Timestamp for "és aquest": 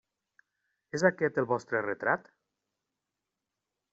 0.99-1.37